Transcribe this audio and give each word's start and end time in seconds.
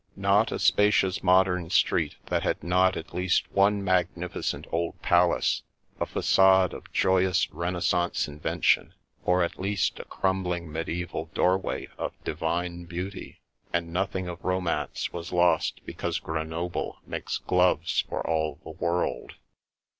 Not 0.15 0.51
a 0.51 0.57
spacious 0.57 1.21
modem 1.21 1.69
street 1.69 2.15
that 2.25 2.41
had 2.41 2.63
not 2.63 2.97
at 2.97 3.13
least 3.13 3.45
one 3.51 3.83
magnificent 3.83 4.65
old 4.71 4.99
palace, 5.03 5.61
a 5.99 6.07
facade 6.07 6.73
of 6.73 6.91
joy 6.91 7.23
ous 7.27 7.47
Renaissance 7.51 8.27
invention, 8.27 8.95
or 9.25 9.43
at 9.43 9.59
least 9.59 9.99
a 9.99 10.05
crumbling 10.05 10.71
mediaeval 10.71 11.25
doorway 11.35 11.87
of 11.99 12.13
divine 12.23 12.85
beauty; 12.85 13.41
and 13.71 13.93
nothing 13.93 14.27
of 14.27 14.43
romance 14.43 15.13
was 15.13 15.31
lost 15.31 15.81
because 15.85 16.17
Grenoble 16.17 16.97
makes 17.05 17.37
gloves 17.37 18.03
for 18.09 18.25
all 18.27 18.57
the 18.63 18.71
world. 18.71 19.33